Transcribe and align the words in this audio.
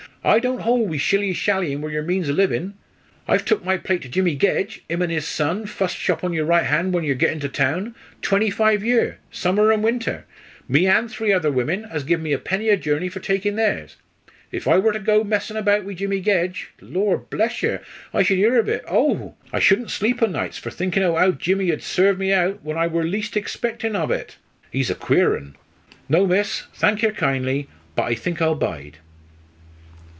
"I 0.23 0.37
don't 0.39 0.59
hold 0.61 0.87
wi' 0.87 0.97
shilly 0.97 1.33
shallyin' 1.33 1.81
wi' 1.81 1.89
yer 1.93 2.03
means 2.03 2.29
o' 2.29 2.33
livin'. 2.33 2.75
I've 3.27 3.43
took 3.43 3.65
my 3.65 3.77
plait 3.77 4.03
to 4.03 4.07
Jimmy 4.07 4.35
Gedge 4.37 4.81
'im 4.87 5.01
an' 5.01 5.09
'is 5.09 5.27
son, 5.27 5.65
fust 5.65 5.97
shop 5.97 6.23
on 6.23 6.31
yer 6.31 6.43
right 6.43 6.65
hand 6.67 6.93
when 6.93 7.03
yer 7.03 7.15
git 7.15 7.31
into 7.31 7.49
town 7.49 7.95
twenty 8.21 8.51
five 8.51 8.83
year, 8.83 9.17
summer 9.31 9.71
and 9.71 9.83
winter 9.83 10.25
me 10.67 10.85
an' 10.85 11.07
three 11.07 11.33
other 11.33 11.51
women, 11.51 11.85
as 11.85 12.03
give 12.03 12.21
me 12.21 12.33
a 12.33 12.37
penny 12.37 12.69
a 12.69 12.77
journey 12.77 13.09
for 13.09 13.19
takin' 13.19 13.55
theirs. 13.55 13.95
If 14.51 14.67
I 14.67 14.77
wor 14.77 14.91
to 14.91 14.99
go 14.99 15.23
messin' 15.23 15.57
about 15.57 15.85
wi' 15.85 15.95
Jimmy 15.95 16.19
Gedge, 16.21 16.69
Lor' 16.81 17.17
bless 17.17 17.63
yer, 17.63 17.81
I 18.13 18.21
should 18.21 18.37
'ear 18.37 18.59
ov 18.59 18.69
it 18.69 18.85
oh! 18.87 19.33
I 19.51 19.57
shoulden 19.59 19.89
sleep 19.89 20.21
o' 20.21 20.27
nights 20.27 20.59
for 20.59 20.69
thinkin' 20.69 21.01
o' 21.01 21.15
how 21.15 21.31
Jimmy 21.31 21.71
ud 21.71 21.81
serve 21.81 22.19
me 22.19 22.31
out 22.31 22.63
when 22.63 22.77
I 22.77 22.85
wor 22.85 23.03
least 23.03 23.33
egspectin' 23.35 23.95
ov 23.95 24.11
it. 24.11 24.37
He's 24.71 24.91
a 24.91 24.95
queer 24.95 25.35
un. 25.35 25.55
No, 26.07 26.27
miss, 26.27 26.65
thank 26.75 27.01
yer 27.01 27.09
kindly; 27.11 27.67
but 27.95 28.03
I 28.03 28.13
think 28.13 28.39
I'll 28.39 28.53
bide." 28.53 28.99